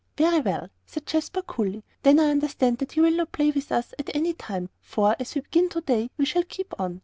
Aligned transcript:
"Very 0.17 0.39
well," 0.39 0.69
said 0.87 1.05
Jasper, 1.05 1.43
coolly, 1.43 1.83
"then 2.01 2.19
I 2.19 2.31
understand 2.31 2.79
that 2.79 2.95
you 2.95 3.03
will 3.03 3.11
not 3.13 3.31
play 3.31 3.51
with 3.51 3.71
us 3.71 3.93
at 3.99 4.09
any 4.15 4.33
time, 4.33 4.71
for, 4.81 5.15
as 5.19 5.35
we 5.35 5.41
begin 5.41 5.69
to 5.69 5.81
day, 5.81 6.09
we 6.17 6.25
shall 6.25 6.41
keep 6.43 6.73
on. 6.81 6.99